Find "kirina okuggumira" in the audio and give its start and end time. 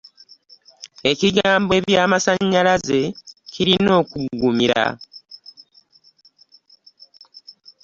3.51-4.83